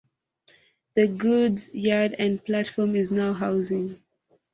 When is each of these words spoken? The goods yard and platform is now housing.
The 0.95 1.07
goods 1.07 1.75
yard 1.75 2.15
and 2.17 2.43
platform 2.43 2.95
is 2.95 3.11
now 3.11 3.33
housing. 3.33 4.01